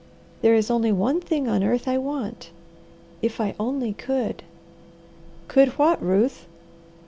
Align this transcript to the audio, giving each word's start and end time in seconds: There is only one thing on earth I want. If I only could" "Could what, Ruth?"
There 0.41 0.55
is 0.55 0.71
only 0.71 0.91
one 0.91 1.21
thing 1.21 1.47
on 1.47 1.61
earth 1.63 1.87
I 1.87 1.99
want. 1.99 2.49
If 3.21 3.39
I 3.39 3.53
only 3.59 3.93
could" 3.93 4.41
"Could 5.47 5.69
what, 5.77 6.01
Ruth?" 6.01 6.47